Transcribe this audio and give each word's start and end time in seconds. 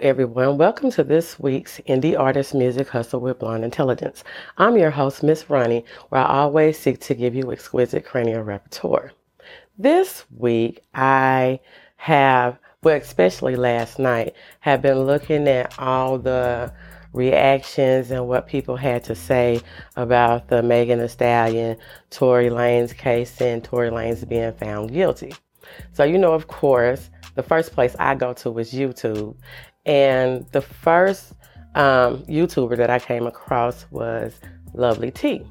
everyone. 0.00 0.58
Welcome 0.58 0.92
to 0.92 1.02
this 1.02 1.40
week's 1.40 1.78
Indie 1.88 2.16
Artist 2.16 2.54
Music 2.54 2.88
Hustle 2.88 3.20
with 3.20 3.40
Blonde 3.40 3.64
Intelligence. 3.64 4.22
I'm 4.56 4.76
your 4.76 4.92
host, 4.92 5.24
Miss 5.24 5.50
Ronnie, 5.50 5.84
where 6.10 6.20
I 6.20 6.38
always 6.38 6.78
seek 6.78 7.00
to 7.00 7.14
give 7.14 7.34
you 7.34 7.50
exquisite 7.50 8.04
cranial 8.04 8.42
repertoire. 8.42 9.10
This 9.76 10.24
week, 10.36 10.84
I 10.94 11.58
have, 11.96 12.58
well, 12.84 12.96
especially 12.96 13.56
last 13.56 13.98
night, 13.98 14.34
have 14.60 14.82
been 14.82 15.00
looking 15.00 15.48
at 15.48 15.76
all 15.80 16.16
the 16.16 16.72
reactions 17.12 18.12
and 18.12 18.28
what 18.28 18.46
people 18.46 18.76
had 18.76 19.02
to 19.04 19.16
say 19.16 19.60
about 19.96 20.46
the 20.48 20.62
Megan 20.62 21.00
Thee 21.00 21.08
Stallion, 21.08 21.76
Tory 22.10 22.50
Lanez 22.50 22.96
case 22.96 23.40
and 23.40 23.64
Tory 23.64 23.90
Lanez 23.90 24.28
being 24.28 24.52
found 24.52 24.92
guilty. 24.92 25.34
So, 25.92 26.04
you 26.04 26.18
know, 26.18 26.34
of 26.34 26.46
course, 26.46 27.10
the 27.34 27.42
first 27.44 27.72
place 27.72 27.94
I 28.00 28.16
go 28.16 28.32
to 28.34 28.50
was 28.50 28.72
YouTube. 28.72 29.36
And 29.88 30.46
the 30.52 30.60
first 30.60 31.32
um, 31.74 32.22
YouTuber 32.26 32.76
that 32.76 32.90
I 32.90 33.00
came 33.00 33.26
across 33.26 33.86
was 33.90 34.38
Lovely 34.74 35.10
T. 35.10 35.44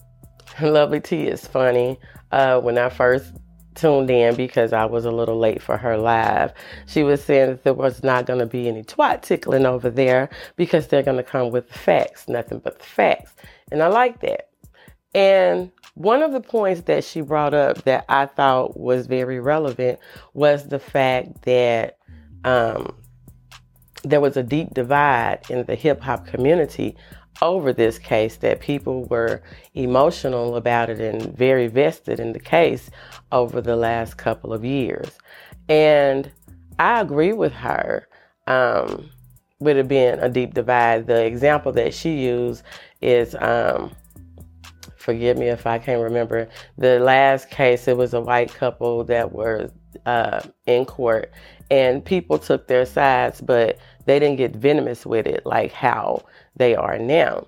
Lovely 0.60 1.00
T 1.00 1.28
is 1.28 1.46
funny. 1.46 1.98
Uh, 2.32 2.58
when 2.60 2.78
I 2.78 2.88
first 2.88 3.34
tuned 3.74 4.10
in 4.10 4.34
because 4.34 4.72
I 4.72 4.84
was 4.84 5.04
a 5.04 5.10
little 5.10 5.38
late 5.38 5.62
for 5.62 5.76
her 5.76 5.96
live. 5.96 6.52
She 6.86 7.02
was 7.02 7.22
saying 7.22 7.50
that 7.50 7.64
there 7.64 7.74
was 7.74 8.02
not 8.02 8.26
going 8.26 8.38
to 8.38 8.46
be 8.46 8.68
any 8.68 8.82
twat 8.82 9.22
tickling 9.22 9.66
over 9.66 9.90
there 9.90 10.28
because 10.56 10.88
they're 10.88 11.02
going 11.02 11.16
to 11.16 11.22
come 11.22 11.50
with 11.50 11.68
the 11.68 11.78
facts, 11.78 12.28
nothing 12.28 12.58
but 12.58 12.78
the 12.78 12.84
facts. 12.84 13.34
And 13.70 13.82
I 13.82 13.88
like 13.88 14.20
that. 14.20 14.50
And 15.14 15.70
one 15.94 16.22
of 16.22 16.32
the 16.32 16.40
points 16.40 16.82
that 16.82 17.04
she 17.04 17.20
brought 17.20 17.54
up 17.54 17.82
that 17.84 18.04
I 18.08 18.26
thought 18.26 18.78
was 18.78 19.06
very 19.06 19.40
relevant 19.40 19.98
was 20.32 20.68
the 20.68 20.78
fact 20.78 21.42
that 21.42 21.98
um, 22.44 22.94
there 24.02 24.20
was 24.20 24.36
a 24.36 24.42
deep 24.42 24.74
divide 24.74 25.40
in 25.48 25.64
the 25.64 25.74
hip 25.74 26.00
hop 26.00 26.26
community 26.26 26.96
over 27.40 27.72
this 27.72 27.98
case, 27.98 28.36
that 28.36 28.60
people 28.60 29.04
were 29.04 29.42
emotional 29.74 30.56
about 30.56 30.90
it 30.90 31.00
and 31.00 31.36
very 31.36 31.66
vested 31.66 32.20
in 32.20 32.32
the 32.32 32.38
case 32.38 32.90
over 33.30 33.60
the 33.60 33.76
last 33.76 34.16
couple 34.16 34.52
of 34.52 34.64
years. 34.64 35.18
And 35.68 36.30
I 36.78 37.00
agree 37.00 37.32
with 37.32 37.52
her. 37.52 38.06
Um, 38.46 39.10
with 39.60 39.76
it 39.76 39.86
being 39.86 40.18
a 40.18 40.28
deep 40.28 40.54
divide, 40.54 41.06
the 41.06 41.24
example 41.24 41.70
that 41.72 41.94
she 41.94 42.18
used 42.18 42.64
is 43.00 43.36
um, 43.36 43.92
forgive 44.96 45.38
me 45.38 45.46
if 45.46 45.66
I 45.66 45.78
can't 45.78 46.02
remember. 46.02 46.48
The 46.78 46.98
last 46.98 47.48
case, 47.48 47.86
it 47.86 47.96
was 47.96 48.12
a 48.12 48.20
white 48.20 48.52
couple 48.52 49.04
that 49.04 49.32
were 49.32 49.70
uh, 50.04 50.40
in 50.66 50.84
court, 50.84 51.32
and 51.70 52.04
people 52.04 52.38
took 52.38 52.66
their 52.66 52.84
sides, 52.84 53.40
but 53.40 53.78
they 54.06 54.18
didn't 54.18 54.36
get 54.36 54.56
venomous 54.56 55.06
with 55.06 55.26
it 55.26 55.44
like 55.44 55.72
how 55.72 56.24
they 56.56 56.74
are 56.74 56.98
now. 56.98 57.46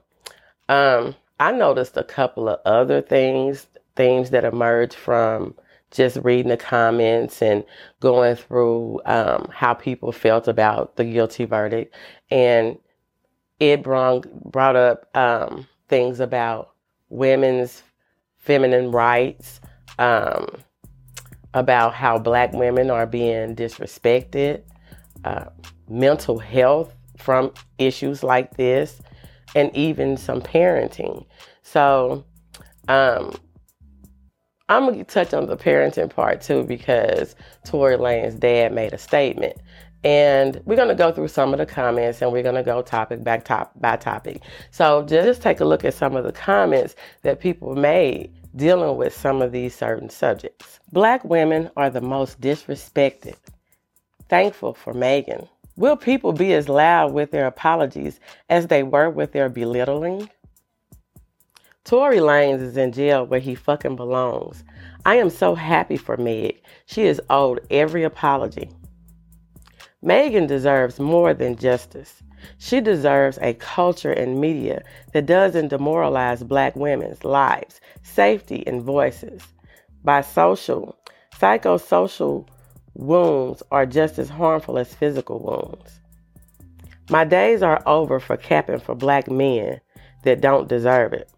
Um, 0.69 1.15
I 1.41 1.53
noticed 1.53 1.97
a 1.97 2.05
couple 2.05 2.49
of 2.49 2.61
other 2.65 3.03
things, 3.03 3.67
things 3.97 4.31
that 4.31 4.45
emerged 4.45 4.95
from 4.95 5.55
just 5.91 6.17
reading 6.23 6.49
the 6.49 6.57
comments 6.57 7.41
and 7.41 7.65
going 8.01 8.35
through 8.37 9.01
um, 9.07 9.49
how 9.53 9.75
people 9.75 10.11
felt 10.11 10.49
about 10.49 10.97
the 10.97 11.05
guilty 11.05 11.45
verdict, 11.45 11.95
and 12.31 12.79
it 13.61 13.83
brought 13.83 14.27
brought 14.51 14.77
up 14.77 15.09
um, 15.17 15.67
things 15.89 16.19
about 16.21 16.73
women's 17.09 17.83
feminine 18.39 18.91
rights, 18.91 19.61
um, 19.99 20.47
about 21.55 21.95
how 21.95 22.19
black 22.19 22.53
women 22.53 22.91
are 22.91 23.07
being 23.07 23.55
disrespected, 23.55 24.63
uh, 25.25 25.47
mental 25.89 26.39
health 26.39 26.95
from 27.17 27.53
issues 27.79 28.23
like 28.23 28.57
this, 28.57 29.01
and 29.55 29.75
even 29.77 30.17
some 30.17 30.41
parenting. 30.41 31.25
So, 31.63 32.25
um, 32.89 33.33
I'm 34.69 34.87
gonna 34.87 35.05
touch 35.05 35.35
on 35.35 35.47
the 35.47 35.57
parenting 35.57 36.09
part 36.09 36.41
too 36.41 36.65
because 36.65 37.37
Tory 37.65 37.97
Lanez's 37.97 38.39
dad 38.39 38.73
made 38.73 38.93
a 38.95 38.99
statement. 38.99 39.57
And 40.05 40.61
we're 40.67 40.77
to 40.77 40.95
go 40.95 41.13
through 41.13 41.29
some 41.29 41.55
of 41.55 41.59
the 41.59 41.65
comments 41.67 42.21
and 42.21 42.31
we're 42.31 42.43
to 42.43 42.63
go 42.63 42.83
topic 42.83 43.25
by, 43.25 43.39
top, 43.39 43.73
by 43.81 43.97
topic. 43.97 44.43
So 44.71 45.03
just 45.03 45.41
take 45.41 45.61
a 45.61 45.65
look 45.65 45.83
at 45.85 45.95
some 45.95 46.15
of 46.15 46.25
the 46.25 46.33
comments 46.33 46.95
that 47.23 47.41
people 47.41 47.75
made 47.75 48.31
dealing 48.55 48.97
with 48.99 49.17
some 49.17 49.41
of 49.41 49.51
these 49.51 49.75
certain 49.75 50.11
subjects. 50.11 50.79
Black 50.93 51.25
women 51.25 51.71
are 51.77 51.89
the 51.89 52.03
most 52.03 52.41
disrespected. 52.41 53.37
Thankful 54.29 54.75
for 54.75 54.93
Megan. 54.93 55.49
Will 55.77 55.97
people 55.97 56.33
be 56.33 56.55
as 56.55 56.69
loud 56.69 57.13
with 57.13 57.33
their 57.33 57.47
apologies 57.47 58.21
as 58.49 58.69
they 58.69 58.85
were 58.85 59.11
with 59.11 59.33
their 59.33 59.49
belittling? 59.49 60.31
Tory 61.85 62.19
Lanez 62.19 62.63
is 62.63 62.77
in 62.77 62.93
jail 62.93 63.27
where 63.27 63.41
he 63.41 63.57
fucking 63.57 63.97
belongs. 63.97 64.63
I 65.05 65.17
am 65.17 65.31
so 65.31 65.55
happy 65.55 65.97
for 65.97 66.17
Meg. 66.17 66.63
She 66.87 67.03
is 67.03 67.21
owed 67.29 67.61
every 67.71 68.05
apology. 68.05 68.71
Megan 70.01 70.47
deserves 70.47 71.01
more 71.01 71.35
than 71.35 71.57
justice. 71.57 72.23
She 72.59 72.81
deserves 72.81 73.39
a 73.43 73.55
culture 73.55 74.13
and 74.13 74.41
media 74.41 74.83
that 75.13 75.27
doesn't 75.27 75.69
demoralize 75.69 76.45
black 76.45 76.77
women's 76.77 77.25
lives, 77.25 77.81
safety, 78.03 78.65
and 78.67 78.83
voices. 78.83 79.43
By 80.05 80.21
social, 80.21 80.97
psychosocial 81.35 82.47
wounds 82.95 83.63
are 83.71 83.87
just 83.87 84.19
as 84.19 84.29
harmful 84.29 84.79
as 84.79 84.95
physical 84.95 85.41
wounds. 85.41 86.01
My 87.11 87.25
days 87.25 87.63
are 87.63 87.83
over 87.87 88.19
for 88.19 88.37
capping 88.37 88.81
for 88.81 88.95
black 88.95 89.31
men 89.31 89.81
that 90.23 90.41
don't 90.41 90.69
deserve 90.69 91.13
it. 91.13 91.31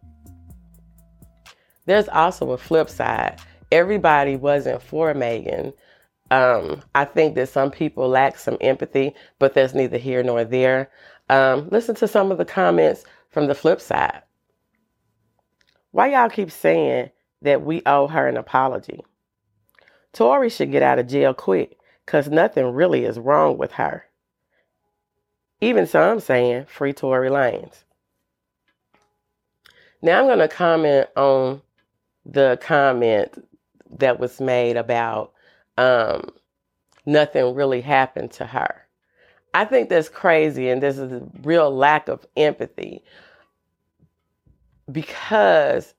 There's 1.86 2.08
also 2.08 2.52
a 2.52 2.58
flip 2.58 2.88
side. 2.88 3.40
Everybody 3.72 4.36
wasn't 4.36 4.82
for 4.82 5.12
Megan 5.14 5.72
um, 6.30 6.82
I 6.94 7.04
think 7.04 7.34
that 7.36 7.48
some 7.48 7.70
people 7.70 8.08
lack 8.08 8.38
some 8.38 8.56
empathy, 8.60 9.14
but 9.38 9.54
that's 9.54 9.74
neither 9.74 9.98
here 9.98 10.22
nor 10.22 10.44
there. 10.44 10.90
Um, 11.28 11.68
listen 11.70 11.94
to 11.96 12.08
some 12.08 12.32
of 12.32 12.38
the 12.38 12.44
comments 12.44 13.04
from 13.30 13.46
the 13.46 13.54
flip 13.54 13.80
side. 13.80 14.22
Why 15.92 16.08
y'all 16.12 16.28
keep 16.28 16.50
saying 16.50 17.10
that 17.42 17.62
we 17.62 17.82
owe 17.86 18.08
her 18.08 18.26
an 18.26 18.36
apology? 18.36 19.00
Tory 20.16 20.48
should 20.48 20.72
get 20.72 20.82
out 20.82 20.98
of 20.98 21.08
jail 21.08 21.34
quick 21.34 21.76
because 22.06 22.28
nothing 22.28 22.72
really 22.72 23.04
is 23.04 23.18
wrong 23.18 23.58
with 23.58 23.72
her. 23.72 24.06
Even 25.60 25.86
some 25.86 26.20
saying 26.20 26.64
free 26.64 26.94
Tory 26.94 27.28
Lanez. 27.28 27.84
Now 30.00 30.20
I'm 30.20 30.26
going 30.26 30.38
to 30.38 30.48
comment 30.48 31.08
on 31.16 31.60
the 32.24 32.58
comment 32.62 33.46
that 33.98 34.18
was 34.18 34.40
made 34.40 34.78
about 34.78 35.34
um, 35.76 36.30
nothing 37.04 37.54
really 37.54 37.82
happened 37.82 38.30
to 38.32 38.46
her. 38.46 38.86
I 39.52 39.66
think 39.66 39.90
that's 39.90 40.08
crazy, 40.08 40.70
and 40.70 40.82
this 40.82 40.96
is 40.96 41.12
a 41.12 41.28
real 41.42 41.70
lack 41.70 42.08
of 42.08 42.24
empathy 42.38 43.04
because 44.90 45.92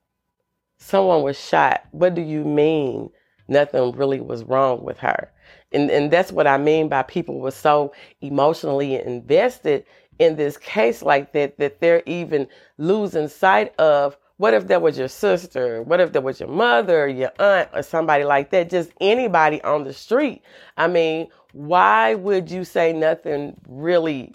someone 0.78 1.22
was 1.22 1.38
shot. 1.38 1.84
What 1.92 2.16
do 2.16 2.22
you 2.22 2.44
mean 2.44 3.10
nothing 3.48 3.92
really 3.92 4.20
was 4.20 4.44
wrong 4.44 4.82
with 4.84 4.98
her? 4.98 5.30
And, 5.72 5.90
and 5.90 6.10
that's 6.10 6.32
what 6.32 6.46
I 6.46 6.58
mean 6.58 6.88
by 6.88 7.02
people 7.02 7.40
were 7.40 7.50
so 7.50 7.92
emotionally 8.20 8.94
invested 8.96 9.84
in 10.18 10.36
this 10.36 10.56
case 10.56 11.02
like 11.02 11.32
that 11.32 11.58
that 11.58 11.80
they're 11.80 12.02
even 12.06 12.48
losing 12.78 13.28
sight 13.28 13.74
of 13.78 14.16
what 14.38 14.54
if 14.54 14.68
that 14.68 14.82
was 14.82 14.96
your 14.96 15.08
sister? 15.08 15.82
What 15.82 16.00
if 16.00 16.12
that 16.12 16.22
was 16.22 16.38
your 16.38 16.48
mother, 16.48 17.08
your 17.08 17.32
aunt, 17.40 17.68
or 17.74 17.82
somebody 17.82 18.22
like 18.24 18.50
that? 18.50 18.70
Just 18.70 18.92
anybody 19.00 19.60
on 19.62 19.82
the 19.82 19.92
street. 19.92 20.42
I 20.76 20.86
mean, 20.86 21.28
why 21.52 22.14
would 22.14 22.50
you 22.50 22.64
say 22.64 22.92
nothing 22.92 23.56
really 23.66 24.32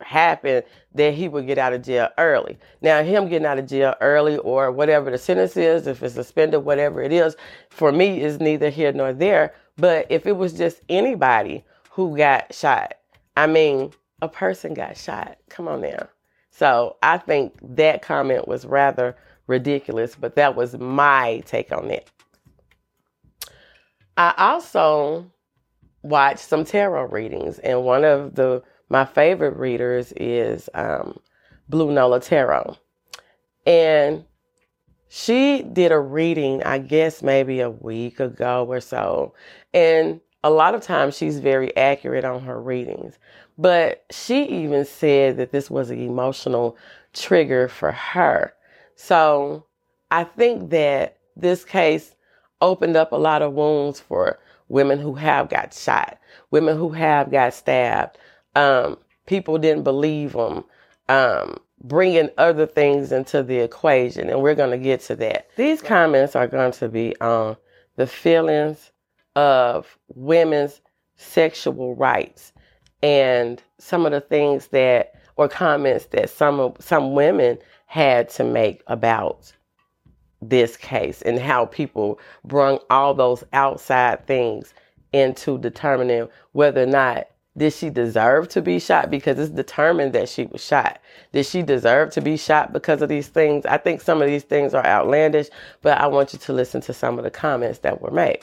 happened 0.00 0.64
that 0.94 1.14
he 1.14 1.28
would 1.28 1.46
get 1.46 1.58
out 1.58 1.72
of 1.72 1.82
jail 1.82 2.08
early? 2.18 2.58
Now, 2.80 3.02
him 3.02 3.28
getting 3.28 3.46
out 3.46 3.58
of 3.58 3.66
jail 3.66 3.94
early 4.00 4.36
or 4.38 4.70
whatever 4.70 5.10
the 5.10 5.18
sentence 5.18 5.56
is, 5.56 5.86
if 5.86 6.02
it's 6.02 6.14
suspended, 6.14 6.64
whatever 6.64 7.02
it 7.02 7.12
is, 7.12 7.36
for 7.70 7.92
me 7.92 8.20
is 8.20 8.40
neither 8.40 8.70
here 8.70 8.92
nor 8.92 9.12
there. 9.12 9.54
But 9.76 10.06
if 10.10 10.26
it 10.26 10.36
was 10.36 10.52
just 10.52 10.80
anybody 10.88 11.64
who 11.90 12.16
got 12.16 12.54
shot, 12.54 12.94
I 13.36 13.46
mean, 13.46 13.92
a 14.20 14.28
person 14.28 14.74
got 14.74 14.96
shot. 14.96 15.38
Come 15.48 15.68
on 15.68 15.80
now. 15.80 16.08
So 16.50 16.96
I 17.02 17.18
think 17.18 17.54
that 17.62 18.02
comment 18.02 18.48
was 18.48 18.66
rather 18.66 19.16
ridiculous, 19.46 20.16
but 20.16 20.34
that 20.34 20.56
was 20.56 20.76
my 20.76 21.42
take 21.46 21.70
on 21.72 21.90
it. 21.90 22.10
I 24.16 24.34
also 24.36 25.30
watched 26.02 26.40
some 26.40 26.64
tarot 26.64 27.06
readings, 27.06 27.60
and 27.60 27.84
one 27.84 28.04
of 28.04 28.34
the 28.34 28.62
my 28.88 29.04
favorite 29.04 29.56
readers 29.56 30.12
is 30.16 30.68
um, 30.74 31.18
Blue 31.68 31.90
Nola 31.92 32.20
Tarot, 32.20 32.76
and 33.66 34.24
she 35.08 35.62
did 35.62 35.92
a 35.92 35.98
reading, 35.98 36.62
I 36.62 36.78
guess 36.78 37.22
maybe 37.22 37.60
a 37.60 37.70
week 37.70 38.20
ago 38.20 38.66
or 38.68 38.80
so, 38.80 39.34
and 39.72 40.20
a 40.44 40.50
lot 40.50 40.74
of 40.74 40.82
times 40.82 41.16
she's 41.16 41.40
very 41.40 41.76
accurate 41.76 42.24
on 42.24 42.42
her 42.42 42.60
readings. 42.60 43.18
But 43.56 44.04
she 44.10 44.44
even 44.44 44.84
said 44.84 45.36
that 45.38 45.50
this 45.50 45.70
was 45.70 45.90
an 45.90 46.00
emotional 46.00 46.76
trigger 47.12 47.68
for 47.68 47.90
her. 47.90 48.54
So 48.94 49.66
I 50.10 50.24
think 50.24 50.70
that 50.70 51.18
this 51.36 51.64
case 51.64 52.14
opened 52.60 52.96
up 52.96 53.12
a 53.12 53.16
lot 53.16 53.42
of 53.42 53.52
wounds 53.52 54.00
for 54.00 54.38
women 54.68 54.98
who 54.98 55.14
have 55.14 55.48
got 55.48 55.74
shot, 55.74 56.18
women 56.50 56.76
who 56.76 56.90
have 56.90 57.30
got 57.30 57.54
stabbed. 57.54 58.18
Um, 58.54 58.98
people 59.26 59.58
didn't 59.58 59.84
believe 59.84 60.32
them. 60.32 60.64
Um, 61.08 61.58
bringing 61.84 62.28
other 62.38 62.66
things 62.66 63.12
into 63.12 63.42
the 63.42 63.58
equation, 63.58 64.28
and 64.28 64.42
we're 64.42 64.54
going 64.54 64.70
to 64.70 64.78
get 64.78 65.00
to 65.00 65.16
that. 65.16 65.48
These 65.56 65.80
comments 65.80 66.34
are 66.34 66.48
going 66.48 66.72
to 66.72 66.88
be 66.88 67.18
on 67.20 67.56
the 67.96 68.06
feelings 68.06 68.90
of 69.36 69.98
women's 70.14 70.80
sexual 71.16 71.94
rights 71.94 72.52
and 73.02 73.62
some 73.78 74.06
of 74.06 74.12
the 74.12 74.20
things 74.20 74.68
that 74.68 75.14
or 75.36 75.48
comments 75.48 76.06
that 76.06 76.28
some 76.30 76.74
some 76.80 77.14
women 77.14 77.58
had 77.86 78.28
to 78.28 78.44
make 78.44 78.82
about 78.88 79.52
this 80.42 80.76
case 80.76 81.22
and 81.22 81.38
how 81.38 81.66
people 81.66 82.18
brung 82.44 82.78
all 82.90 83.14
those 83.14 83.42
outside 83.52 84.26
things 84.26 84.74
into 85.12 85.58
determining 85.58 86.28
whether 86.52 86.82
or 86.82 86.86
not 86.86 87.28
did 87.58 87.72
she 87.72 87.90
deserve 87.90 88.48
to 88.50 88.62
be 88.62 88.78
shot? 88.78 89.10
Because 89.10 89.38
it's 89.38 89.50
determined 89.50 90.14
that 90.14 90.28
she 90.28 90.46
was 90.46 90.64
shot. 90.64 91.00
Did 91.32 91.44
she 91.44 91.62
deserve 91.62 92.10
to 92.12 92.20
be 92.20 92.36
shot 92.36 92.72
because 92.72 93.02
of 93.02 93.08
these 93.08 93.28
things? 93.28 93.66
I 93.66 93.76
think 93.76 94.00
some 94.00 94.22
of 94.22 94.28
these 94.28 94.44
things 94.44 94.74
are 94.74 94.86
outlandish 94.86 95.48
but 95.82 95.98
i 95.98 96.06
want 96.06 96.32
you 96.32 96.38
to 96.38 96.52
listen 96.52 96.80
to 96.82 96.94
some 96.94 97.18
of 97.18 97.24
the 97.24 97.30
comments 97.30 97.80
that 97.80 98.00
were 98.00 98.10
made. 98.10 98.40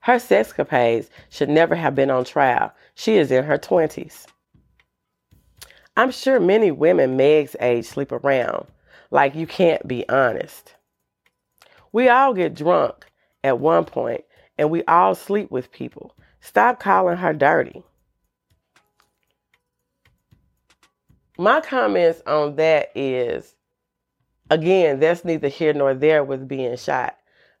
Her 0.00 0.16
sexcapades 0.16 1.08
should 1.30 1.48
never 1.48 1.74
have 1.74 1.94
been 1.94 2.10
on 2.10 2.24
trial. 2.24 2.72
She 2.94 3.16
is 3.16 3.32
in 3.32 3.44
her 3.44 3.58
20s 3.58 4.26
i'm 5.96 6.10
sure 6.10 6.40
many 6.40 6.70
women 6.70 7.16
meg's 7.16 7.56
age 7.60 7.86
sleep 7.86 8.12
around. 8.12 8.66
Like 9.10 9.34
you 9.34 9.46
can't 9.46 9.86
be 9.86 10.08
honest. 10.08 10.74
We 11.92 12.08
all 12.08 12.34
get 12.34 12.54
drunk 12.54 13.06
at 13.44 13.60
one 13.60 13.84
point 13.84 14.24
and 14.58 14.70
we 14.70 14.82
all 14.84 15.14
sleep 15.14 15.50
with 15.50 15.70
people. 15.70 16.16
Stop 16.44 16.78
calling 16.78 17.16
her 17.16 17.32
dirty. 17.32 17.82
My 21.38 21.62
comments 21.62 22.20
on 22.26 22.56
that 22.56 22.90
is 22.94 23.56
again, 24.50 25.00
that's 25.00 25.24
neither 25.24 25.48
here 25.48 25.72
nor 25.72 25.94
there 25.94 26.22
with 26.22 26.46
being 26.46 26.76
shot. 26.76 27.16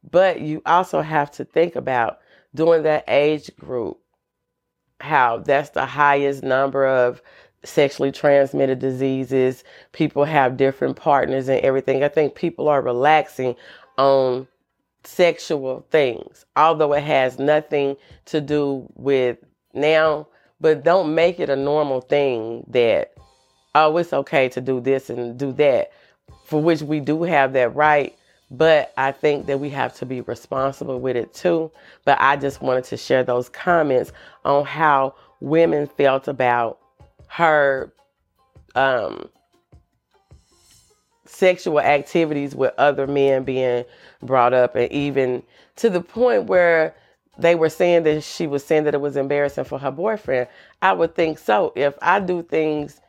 But 0.08 0.42
you 0.42 0.60
also 0.66 1.00
have 1.00 1.30
to 1.32 1.46
think 1.46 1.76
about 1.76 2.18
during 2.54 2.82
that 2.82 3.04
age 3.08 3.50
group, 3.56 3.98
how 5.00 5.38
that's 5.38 5.70
the 5.70 5.86
highest 5.86 6.42
number 6.42 6.86
of 6.86 7.22
sexually 7.64 8.12
transmitted 8.12 8.80
diseases. 8.80 9.64
People 9.92 10.24
have 10.24 10.58
different 10.58 10.96
partners 10.96 11.48
and 11.48 11.60
everything. 11.60 12.04
I 12.04 12.08
think 12.08 12.34
people 12.34 12.68
are 12.68 12.82
relaxing 12.82 13.56
on 13.96 14.46
sexual 15.04 15.86
things, 15.90 16.44
although 16.56 16.92
it 16.92 17.02
has 17.02 17.38
nothing 17.38 17.96
to 18.26 18.40
do 18.40 18.86
with 18.94 19.38
now, 19.72 20.26
but 20.60 20.84
don't 20.84 21.14
make 21.14 21.40
it 21.40 21.50
a 21.50 21.56
normal 21.56 22.00
thing 22.00 22.64
that, 22.68 23.12
oh, 23.74 23.96
it's 23.96 24.12
okay 24.12 24.48
to 24.50 24.60
do 24.60 24.80
this 24.80 25.10
and 25.10 25.38
do 25.38 25.52
that, 25.52 25.92
for 26.44 26.62
which 26.62 26.82
we 26.82 27.00
do 27.00 27.22
have 27.22 27.52
that 27.52 27.74
right. 27.74 28.16
But 28.50 28.92
I 28.96 29.10
think 29.10 29.46
that 29.46 29.58
we 29.58 29.70
have 29.70 29.94
to 29.96 30.06
be 30.06 30.20
responsible 30.20 31.00
with 31.00 31.16
it 31.16 31.34
too. 31.34 31.72
But 32.04 32.18
I 32.20 32.36
just 32.36 32.62
wanted 32.62 32.84
to 32.84 32.96
share 32.96 33.24
those 33.24 33.48
comments 33.48 34.12
on 34.44 34.64
how 34.64 35.14
women 35.40 35.86
felt 35.86 36.28
about 36.28 36.78
her 37.28 37.92
um, 38.74 39.28
sexual 41.34 41.80
activities 41.80 42.54
with 42.54 42.72
other 42.78 43.06
men 43.06 43.44
being 43.44 43.84
brought 44.22 44.54
up, 44.54 44.76
and 44.76 44.90
even 44.92 45.42
to 45.76 45.90
the 45.90 46.00
point 46.00 46.44
where 46.44 46.94
they 47.38 47.54
were 47.54 47.68
saying 47.68 48.04
that 48.04 48.22
she 48.22 48.46
was 48.46 48.64
saying 48.64 48.84
that 48.84 48.94
it 48.94 49.00
was 49.00 49.16
embarrassing 49.16 49.64
for 49.64 49.78
her 49.78 49.90
boyfriend. 49.90 50.46
I 50.82 50.92
would 50.92 51.14
think 51.14 51.38
so. 51.38 51.72
If 51.74 51.94
I 52.00 52.20
do 52.20 52.42
things 52.42 53.00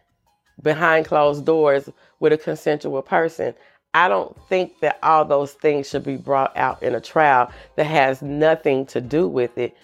behind 0.62 1.06
closed 1.06 1.46
doors 1.46 1.90
with 2.20 2.34
a 2.34 2.38
consensual 2.38 3.02
person, 3.04 3.54
I 3.94 4.10
don't 4.10 4.36
think 4.50 4.80
that 4.82 5.00
all 5.04 5.26
those 5.26 5.54
things 5.54 5.88
should 5.88 6.04
be 6.04 6.18
brought 6.18 6.56
out 6.58 6.82
in 6.82 6.96
a 6.96 7.02
trial 7.02 7.52
that 7.76 7.86
has 7.86 8.22
nothing 8.22 8.86
to 8.88 9.00
do 9.00 9.28
with 9.28 9.58
it. 9.58 9.78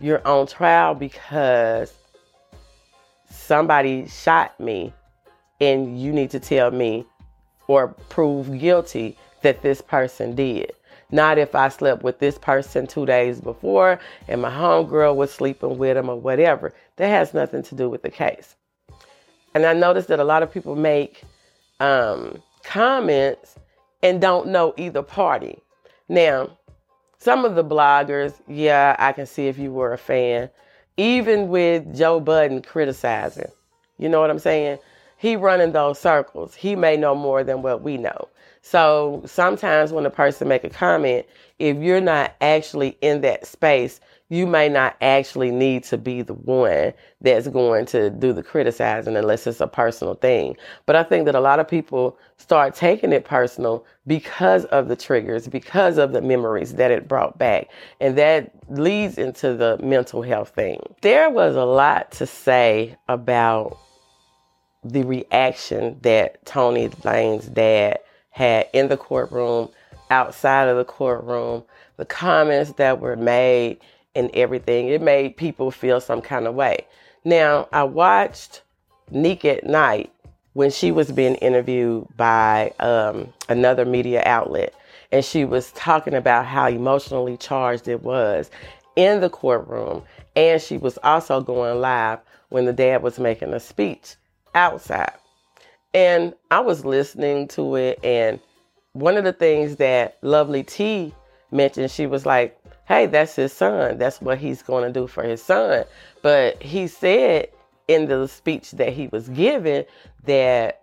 You're 0.00 0.26
on 0.26 0.46
trial 0.46 0.94
because 0.94 1.92
somebody 3.30 4.08
shot 4.08 4.58
me 4.58 4.92
and 5.60 6.00
you 6.00 6.12
need 6.12 6.30
to 6.30 6.40
tell 6.40 6.70
me 6.70 7.06
or 7.66 7.88
prove 8.08 8.58
guilty 8.58 9.16
that 9.42 9.62
this 9.62 9.80
person 9.80 10.34
did. 10.34 10.72
Not 11.10 11.38
if 11.38 11.54
I 11.54 11.68
slept 11.68 12.02
with 12.02 12.18
this 12.18 12.38
person 12.38 12.86
two 12.86 13.06
days 13.06 13.40
before 13.40 14.00
and 14.26 14.42
my 14.42 14.50
homegirl 14.50 15.16
was 15.16 15.32
sleeping 15.32 15.78
with 15.78 15.96
him 15.96 16.08
or 16.08 16.16
whatever. 16.16 16.72
That 16.96 17.08
has 17.08 17.34
nothing 17.34 17.62
to 17.64 17.74
do 17.74 17.88
with 17.88 18.02
the 18.02 18.10
case. 18.10 18.56
And 19.54 19.64
I 19.64 19.72
noticed 19.72 20.08
that 20.08 20.18
a 20.18 20.24
lot 20.24 20.42
of 20.42 20.52
people 20.52 20.74
make 20.74 21.22
um, 21.78 22.42
comments 22.64 23.56
and 24.02 24.20
don't 24.20 24.48
know 24.48 24.74
either 24.76 25.02
party. 25.02 25.62
Now, 26.08 26.50
some 27.18 27.44
of 27.44 27.54
the 27.54 27.64
bloggers, 27.64 28.34
yeah, 28.48 28.96
I 28.98 29.12
can 29.12 29.26
see 29.26 29.46
if 29.46 29.58
you 29.58 29.72
were 29.72 29.92
a 29.92 29.98
fan 29.98 30.50
even 30.96 31.48
with 31.48 31.96
Joe 31.96 32.20
Budden 32.20 32.62
criticizing. 32.62 33.50
You 33.98 34.08
know 34.08 34.20
what 34.20 34.30
I'm 34.30 34.38
saying? 34.38 34.78
He 35.24 35.36
running 35.36 35.72
those 35.72 35.98
circles. 35.98 36.54
He 36.54 36.76
may 36.76 36.98
know 36.98 37.14
more 37.14 37.42
than 37.42 37.62
what 37.62 37.80
we 37.80 37.96
know. 37.96 38.28
So 38.60 39.22
sometimes 39.24 39.90
when 39.90 40.04
a 40.04 40.10
person 40.10 40.48
make 40.48 40.64
a 40.64 40.68
comment, 40.68 41.24
if 41.58 41.78
you're 41.78 42.02
not 42.02 42.34
actually 42.42 42.98
in 43.00 43.22
that 43.22 43.46
space, 43.46 44.00
you 44.28 44.46
may 44.46 44.68
not 44.68 44.96
actually 45.00 45.50
need 45.50 45.82
to 45.84 45.96
be 45.96 46.20
the 46.20 46.34
one 46.34 46.92
that's 47.22 47.48
going 47.48 47.86
to 47.86 48.10
do 48.10 48.34
the 48.34 48.42
criticizing 48.42 49.16
unless 49.16 49.46
it's 49.46 49.62
a 49.62 49.66
personal 49.66 50.12
thing. 50.12 50.58
But 50.84 50.94
I 50.94 51.02
think 51.02 51.24
that 51.24 51.34
a 51.34 51.40
lot 51.40 51.58
of 51.58 51.66
people 51.66 52.18
start 52.36 52.74
taking 52.74 53.10
it 53.10 53.24
personal 53.24 53.82
because 54.06 54.66
of 54.66 54.88
the 54.88 54.96
triggers, 54.96 55.48
because 55.48 55.96
of 55.96 56.12
the 56.12 56.20
memories 56.20 56.74
that 56.74 56.90
it 56.90 57.08
brought 57.08 57.38
back. 57.38 57.70
And 57.98 58.18
that 58.18 58.50
leads 58.68 59.16
into 59.16 59.54
the 59.54 59.78
mental 59.82 60.20
health 60.20 60.50
thing. 60.50 60.82
There 61.00 61.30
was 61.30 61.56
a 61.56 61.64
lot 61.64 62.12
to 62.12 62.26
say 62.26 62.94
about 63.08 63.78
the 64.84 65.02
reaction 65.04 65.98
that 66.02 66.44
Tory 66.44 66.90
Lanez's 67.02 67.48
dad 67.48 67.98
had 68.30 68.68
in 68.72 68.88
the 68.88 68.96
courtroom, 68.96 69.70
outside 70.10 70.68
of 70.68 70.76
the 70.76 70.84
courtroom, 70.84 71.62
the 71.96 72.04
comments 72.04 72.72
that 72.72 73.00
were 73.00 73.16
made 73.16 73.78
and 74.14 74.30
everything. 74.34 74.88
It 74.88 75.00
made 75.00 75.36
people 75.36 75.70
feel 75.70 76.00
some 76.00 76.20
kind 76.20 76.46
of 76.46 76.54
way. 76.54 76.86
Now, 77.24 77.68
I 77.72 77.84
watched 77.84 78.62
Nick 79.10 79.44
at 79.44 79.64
Nite 79.64 80.12
when 80.52 80.70
she 80.70 80.92
was 80.92 81.10
being 81.10 81.36
interviewed 81.36 82.06
by 82.16 82.72
um, 82.80 83.32
another 83.48 83.84
media 83.84 84.22
outlet, 84.26 84.74
and 85.10 85.24
she 85.24 85.44
was 85.44 85.72
talking 85.72 86.14
about 86.14 86.46
how 86.46 86.68
emotionally 86.68 87.36
charged 87.36 87.88
it 87.88 88.02
was 88.02 88.50
in 88.96 89.20
the 89.20 89.30
courtroom. 89.30 90.02
And 90.36 90.60
she 90.60 90.76
was 90.76 90.98
also 91.02 91.40
going 91.40 91.80
live 91.80 92.18
when 92.50 92.66
the 92.66 92.72
dad 92.72 93.02
was 93.02 93.18
making 93.18 93.54
a 93.54 93.60
speech 93.60 94.16
outside. 94.54 95.12
And 95.92 96.34
I 96.50 96.60
was 96.60 96.84
listening 96.84 97.48
to 97.48 97.76
it, 97.76 98.00
and 98.02 98.40
one 98.92 99.16
of 99.16 99.24
the 99.24 99.32
things 99.32 99.76
that 99.76 100.18
Lovely 100.22 100.62
T 100.62 101.14
mentioned, 101.50 101.90
she 101.90 102.06
was 102.06 102.26
like, 102.26 102.58
hey, 102.86 103.06
that's 103.06 103.36
his 103.36 103.52
son. 103.52 103.98
That's 103.98 104.20
what 104.20 104.38
he's 104.38 104.62
going 104.62 104.84
to 104.84 105.00
do 105.00 105.06
for 105.06 105.22
his 105.22 105.42
son. 105.42 105.84
But 106.22 106.62
he 106.62 106.86
said 106.86 107.48
in 107.88 108.06
the 108.06 108.26
speech 108.26 108.72
that 108.72 108.92
he 108.92 109.08
was 109.08 109.28
given 109.28 109.84
that 110.24 110.82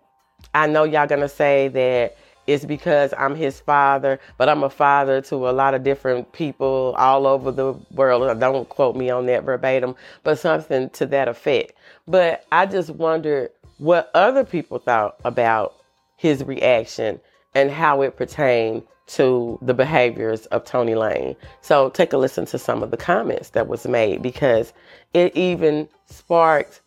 I 0.53 0.67
know 0.67 0.83
y'all 0.83 1.07
going 1.07 1.21
to 1.21 1.29
say 1.29 1.67
that 1.69 2.17
it's 2.47 2.65
because 2.65 3.13
I'm 3.17 3.35
his 3.35 3.59
father, 3.59 4.19
but 4.37 4.49
I'm 4.49 4.63
a 4.63 4.69
father 4.69 5.21
to 5.21 5.49
a 5.49 5.51
lot 5.51 5.73
of 5.73 5.83
different 5.83 6.31
people 6.33 6.95
all 6.97 7.27
over 7.27 7.51
the 7.51 7.73
world. 7.91 8.23
Uh, 8.23 8.33
don't 8.33 8.67
quote 8.67 8.95
me 8.95 9.09
on 9.09 9.27
that 9.27 9.43
verbatim, 9.43 9.95
but 10.23 10.39
something 10.39 10.89
to 10.91 11.05
that 11.07 11.27
effect. 11.27 11.73
But 12.07 12.45
I 12.51 12.65
just 12.65 12.89
wondered 12.89 13.51
what 13.81 14.11
other 14.13 14.43
people 14.43 14.77
thought 14.77 15.19
about 15.25 15.73
his 16.15 16.43
reaction 16.43 17.19
and 17.55 17.71
how 17.71 18.03
it 18.03 18.15
pertained 18.15 18.83
to 19.07 19.57
the 19.63 19.73
behaviors 19.73 20.45
of 20.47 20.63
Tory 20.63 20.91
Lanez. 20.91 21.35
So 21.61 21.89
take 21.89 22.13
a 22.13 22.17
listen 22.17 22.45
to 22.45 22.59
some 22.59 22.83
of 22.83 22.91
the 22.91 22.97
comments 22.97 23.49
that 23.49 23.67
was 23.67 23.87
made 23.87 24.21
because 24.21 24.71
it 25.15 25.35
even 25.35 25.89
sparked 26.05 26.81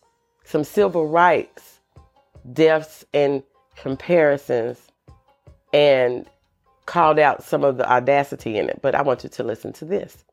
some 0.44 0.62
civil 0.62 1.08
rights 1.08 1.80
deaths 2.52 3.04
and 3.12 3.42
comparisons 3.74 4.80
and 5.72 6.26
called 6.86 7.18
out 7.18 7.42
some 7.42 7.64
of 7.64 7.76
the 7.76 7.90
audacity 7.90 8.56
in 8.56 8.68
it. 8.68 8.78
But 8.82 8.94
I 8.94 9.02
want 9.02 9.24
you 9.24 9.30
to 9.30 9.42
listen 9.42 9.72
to 9.72 9.84
this. 9.84 10.24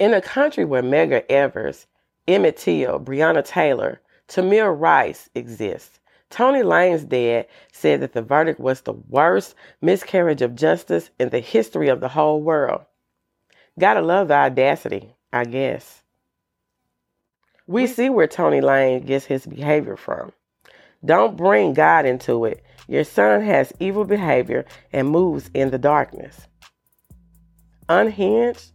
In 0.00 0.12
a 0.14 0.20
country 0.20 0.64
where 0.64 0.82
Medgar 0.82 1.24
Evers 1.28 1.86
Emmett 2.26 2.56
Till, 2.56 2.98
Breonna 2.98 3.46
Taylor, 3.46 4.00
Tamir 4.28 4.78
Rice 4.78 5.30
exists. 5.34 6.00
Tory 6.30 6.62
Lanez's 6.62 7.04
dad 7.04 7.46
said 7.72 8.00
that 8.00 8.12
the 8.12 8.22
verdict 8.22 8.58
was 8.58 8.80
the 8.80 8.92
worst 8.92 9.54
miscarriage 9.80 10.42
of 10.42 10.56
justice 10.56 11.10
in 11.20 11.28
the 11.28 11.40
history 11.40 11.88
of 11.88 12.00
the 12.00 12.08
whole 12.08 12.42
world. 12.42 12.82
Gotta 13.78 14.00
love 14.00 14.28
the 14.28 14.34
audacity, 14.34 15.14
I 15.32 15.44
guess. 15.44 16.02
We 17.66 17.86
see 17.86 18.08
where 18.08 18.26
Tory 18.26 18.60
Lanez 18.60 19.06
gets 19.06 19.26
his 19.26 19.46
behavior 19.46 19.96
from. 19.96 20.32
Don't 21.04 21.36
bring 21.36 21.74
God 21.74 22.06
into 22.06 22.44
it. 22.44 22.64
Your 22.88 23.04
son 23.04 23.42
has 23.42 23.72
evil 23.78 24.04
behavior 24.04 24.64
and 24.92 25.08
moves 25.08 25.50
in 25.54 25.70
the 25.70 25.78
darkness. 25.78 26.48
Unhinged? 27.88 28.72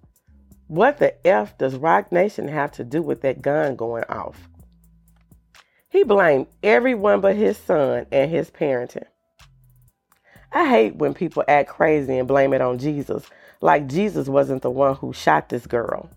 What 0.67 0.99
the 0.99 1.27
F 1.27 1.57
does 1.57 1.75
Roc 1.75 2.11
Nation 2.11 2.47
have 2.47 2.71
to 2.73 2.83
do 2.83 3.01
with 3.01 3.21
that 3.21 3.41
gun 3.41 3.75
going 3.75 4.05
off? 4.05 4.47
He 5.91 6.03
blamed 6.05 6.47
everyone 6.63 7.19
but 7.19 7.35
his 7.35 7.57
son 7.57 8.05
and 8.13 8.31
his 8.31 8.49
parenting. 8.49 9.05
I 10.53 10.69
hate 10.69 10.95
when 10.95 11.13
people 11.13 11.43
act 11.49 11.69
crazy 11.69 12.17
and 12.17 12.29
blame 12.29 12.53
it 12.53 12.61
on 12.61 12.77
Jesus, 12.77 13.25
like 13.59 13.87
Jesus 13.87 14.29
wasn't 14.29 14.61
the 14.61 14.71
one 14.71 14.95
who 14.95 15.11
shot 15.11 15.49
this 15.49 15.67
girl. 15.67 16.09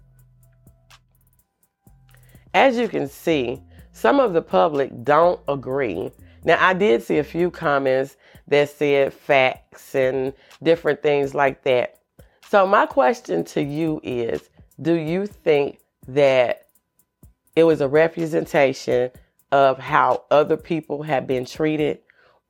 As 2.54 2.78
you 2.78 2.86
can 2.86 3.08
see, 3.08 3.60
some 3.92 4.20
of 4.20 4.32
the 4.32 4.42
public 4.42 4.90
don't 5.02 5.40
agree. 5.48 6.12
Now, 6.44 6.56
I 6.64 6.72
did 6.72 7.02
see 7.02 7.18
a 7.18 7.24
few 7.24 7.50
comments 7.50 8.16
that 8.46 8.70
said 8.70 9.12
facts 9.12 9.96
and 9.96 10.34
different 10.62 11.02
things 11.02 11.34
like 11.34 11.64
that. 11.64 11.98
So, 12.48 12.64
my 12.64 12.86
question 12.86 13.42
to 13.46 13.62
you 13.62 14.00
is 14.04 14.50
Do 14.80 14.94
you 14.94 15.26
think 15.26 15.80
that 16.06 16.68
it 17.56 17.64
was 17.64 17.80
a 17.80 17.88
representation 17.88 19.10
of 19.54 19.78
how 19.78 20.24
other 20.32 20.56
people 20.56 21.04
have 21.04 21.28
been 21.28 21.44
treated? 21.44 22.00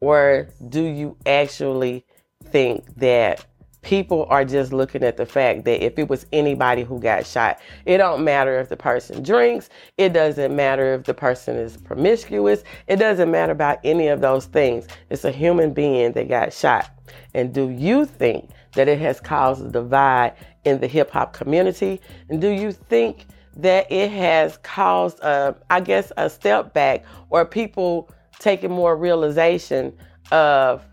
Or 0.01 0.49
do 0.71 0.83
you 0.83 1.19
actually 1.27 2.07
think 2.47 2.97
that 2.97 3.45
people 3.83 4.27
are 4.31 4.43
just 4.43 4.73
looking 4.73 5.05
at 5.05 5.19
the 5.19 5.27
fact 5.27 5.67
that 5.67 5.85
if 5.85 5.99
it 5.99 6.09
was 6.09 6.25
anybody 6.33 6.83
who 6.83 6.99
got 6.99 7.27
shot, 7.27 7.61
it 7.85 7.99
don't 7.99 8.25
matter 8.25 8.59
if 8.59 8.71
the 8.71 8.77
person 8.79 9.23
drinks, 9.23 9.69
it 9.99 10.15
doesn't 10.15 10.57
matter 10.57 10.95
if 10.95 11.05
the 11.05 11.13
person 11.13 11.57
is 11.57 11.77
promiscuous, 11.77 12.65
it 12.87 12.97
doesn't 12.97 13.31
matter 13.31 13.53
about 13.53 13.81
any 13.85 14.09
of 14.09 14.23
those 14.23 14.47
things. 14.47 14.87
It's 15.11 15.27
a 15.27 15.31
human 15.31 15.75
being 15.75 16.13
that 16.13 16.27
got 16.31 16.55
shot. 16.55 16.89
And 17.35 17.53
do 17.53 17.69
you 17.69 18.07
think 18.07 18.49
that 18.77 18.89
it 18.89 18.99
has 19.01 19.21
caused 19.21 19.63
a 19.67 19.69
divide 19.69 20.33
in 20.65 20.81
the 20.81 20.87
hip 20.87 21.11
hop 21.11 21.35
community? 21.35 22.01
And 22.31 22.41
do 22.41 22.49
you 22.49 22.73
think 22.73 23.27
that 23.57 23.91
it 23.91 24.11
has 24.11 24.57
caused, 24.59 25.21
a, 25.21 25.57
I 25.71 25.81
guess, 25.81 26.13
a 26.17 26.29
step 26.29 26.73
back 26.73 27.05
or 27.31 27.45
people 27.45 28.11
taking 28.39 28.71
more 28.71 28.97
realization 28.97 29.97
of 30.33 30.85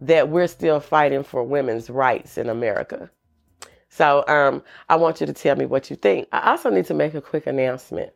that 0.00 0.28
we're 0.28 0.46
still 0.46 0.80
fighting 0.80 1.22
for 1.22 1.42
women's 1.42 1.90
rights 1.90 2.38
in 2.38 2.48
America. 2.48 3.10
So 3.88 4.24
um, 4.28 4.62
I 4.88 4.96
want 4.96 5.20
you 5.20 5.26
to 5.26 5.32
tell 5.32 5.56
me 5.56 5.66
what 5.66 5.90
you 5.90 5.96
think. 5.96 6.28
I 6.32 6.50
also 6.50 6.70
need 6.70 6.86
to 6.86 6.94
make 6.94 7.14
a 7.14 7.20
quick 7.20 7.46
announcement 7.46 8.12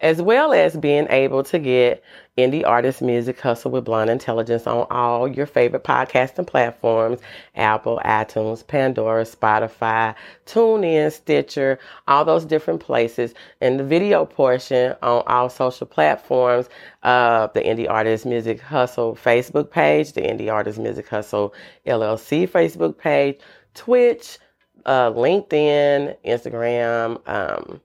as 0.00 0.20
well 0.20 0.52
as 0.52 0.76
being 0.76 1.06
able 1.08 1.42
to 1.42 1.58
get 1.58 2.02
indie 2.36 2.66
artist 2.66 3.00
music 3.00 3.40
hustle 3.40 3.70
with 3.70 3.84
blonde 3.84 4.10
intelligence 4.10 4.66
on 4.66 4.86
all 4.90 5.26
your 5.26 5.46
favorite 5.46 5.84
podcasting 5.84 6.46
platforms 6.46 7.20
apple 7.54 8.00
itunes 8.04 8.66
pandora 8.66 9.22
spotify 9.22 10.14
tunein 10.46 11.10
stitcher 11.10 11.78
all 12.08 12.24
those 12.24 12.44
different 12.44 12.80
places. 12.80 13.34
And 13.60 13.78
the 13.78 13.84
video 13.84 14.26
portion 14.26 14.94
on 15.02 15.22
all 15.26 15.48
social 15.48 15.86
platforms 15.86 16.68
uh, 17.02 17.46
the 17.48 17.60
indie 17.60 17.88
artist 17.88 18.26
music 18.26 18.60
hustle 18.60 19.14
facebook 19.14 19.70
page 19.70 20.12
the 20.12 20.22
indie 20.22 20.52
artist 20.52 20.78
music 20.78 21.08
hustle 21.08 21.54
llc 21.86 22.48
facebook 22.48 22.98
page 22.98 23.38
twitch 23.74 24.38
uh, 24.86 25.10
linkedin 25.12 26.16
instagram 26.24 27.26
um, 27.28 27.80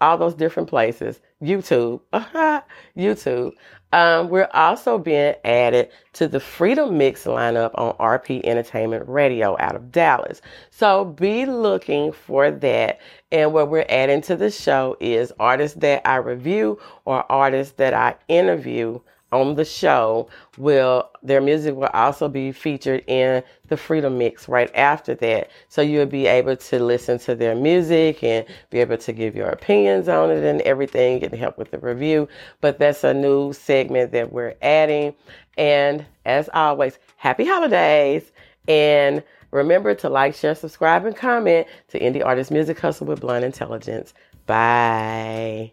all 0.00 0.18
those 0.18 0.34
different 0.34 0.68
places. 0.68 1.20
YouTube, 1.42 2.00
YouTube. 2.96 3.52
Um, 3.92 4.28
we're 4.28 4.50
also 4.52 4.98
being 4.98 5.34
added 5.44 5.88
to 6.12 6.28
the 6.28 6.40
Freedom 6.40 6.98
Mix 6.98 7.24
lineup 7.24 7.70
on 7.74 7.94
RP 7.94 8.42
Entertainment 8.44 9.08
Radio 9.08 9.56
out 9.58 9.76
of 9.76 9.90
Dallas. 9.90 10.42
So 10.70 11.06
be 11.06 11.46
looking 11.46 12.12
for 12.12 12.50
that. 12.50 13.00
And 13.32 13.54
what 13.54 13.70
we're 13.70 13.86
adding 13.88 14.20
to 14.22 14.36
the 14.36 14.50
show 14.50 14.96
is 15.00 15.32
artists 15.40 15.78
that 15.80 16.06
I 16.06 16.16
review 16.16 16.78
or 17.06 17.30
artists 17.32 17.74
that 17.74 17.94
I 17.94 18.16
interview 18.28 19.00
on 19.32 19.54
the 19.54 19.64
show 19.64 20.28
will 20.56 21.08
their 21.22 21.40
music 21.40 21.74
will 21.74 21.90
also 21.92 22.28
be 22.28 22.52
featured 22.52 23.04
in 23.06 23.42
the 23.68 23.76
freedom 23.76 24.16
mix 24.18 24.48
right 24.48 24.74
after 24.74 25.14
that. 25.16 25.50
So 25.68 25.82
you'll 25.82 26.06
be 26.06 26.26
able 26.26 26.56
to 26.56 26.78
listen 26.78 27.18
to 27.20 27.34
their 27.34 27.54
music 27.54 28.24
and 28.24 28.46
be 28.70 28.78
able 28.78 28.98
to 28.98 29.12
give 29.12 29.36
your 29.36 29.48
opinions 29.48 30.08
on 30.08 30.30
it 30.30 30.44
and 30.44 30.60
everything 30.62 31.22
and 31.22 31.34
help 31.34 31.58
with 31.58 31.70
the 31.70 31.78
review. 31.78 32.28
But 32.60 32.78
that's 32.78 33.04
a 33.04 33.12
new 33.12 33.52
segment 33.52 34.12
that 34.12 34.32
we're 34.32 34.54
adding. 34.62 35.14
And 35.56 36.06
as 36.24 36.48
always 36.54 36.98
happy 37.16 37.44
holidays. 37.44 38.32
And 38.66 39.22
remember 39.50 39.94
to 39.96 40.08
like 40.08 40.34
share 40.34 40.54
subscribe 40.54 41.04
and 41.04 41.16
comment 41.16 41.66
to 41.88 41.98
indie 41.98 42.24
artist 42.24 42.50
music 42.50 42.78
hustle 42.78 43.06
with 43.06 43.20
blind 43.20 43.44
intelligence. 43.44 44.14
Bye 44.46 45.72